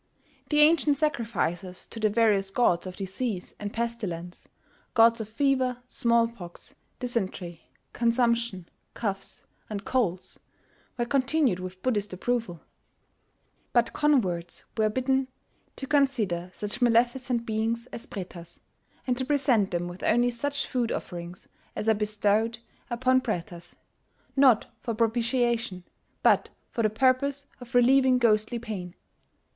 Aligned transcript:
The 0.49 0.61
ancient 0.61 0.97
sacrifices 0.97 1.85
to 1.89 1.99
the 1.99 2.09
various 2.09 2.49
gods 2.49 2.87
of 2.87 2.95
disease 2.95 3.53
and 3.59 3.71
pestilence 3.71 4.47
gods 4.95 5.21
of 5.21 5.29
fever, 5.29 5.77
small 5.87 6.27
pox, 6.27 6.73
dysentery, 6.97 7.69
consumption, 7.93 8.67
coughs, 8.95 9.45
and 9.69 9.85
colds 9.85 10.39
were 10.97 11.05
continued 11.05 11.59
with 11.59 11.83
Buddhist 11.83 12.13
approval; 12.13 12.61
but 13.73 13.93
converts 13.93 14.63
were 14.75 14.89
bidden 14.89 15.27
to 15.75 15.85
consider 15.85 16.49
such 16.51 16.81
maleficent 16.81 17.45
beings 17.45 17.85
as 17.93 18.07
Pretas, 18.07 18.59
and 19.05 19.15
to 19.19 19.23
present 19.23 19.69
them 19.69 19.87
with 19.87 20.01
only 20.01 20.31
such 20.31 20.65
food 20.65 20.91
offerings 20.91 21.47
as 21.75 21.87
are 21.87 21.93
bestowed 21.93 22.57
upon 22.89 23.21
Pretas 23.21 23.75
not 24.35 24.65
for 24.79 24.95
propitiation, 24.95 25.83
but 26.23 26.49
for 26.71 26.81
the 26.81 26.89
purpose 26.89 27.45
of 27.59 27.75
relieving 27.75 28.17
ghostly 28.17 28.57
pain. 28.57 28.95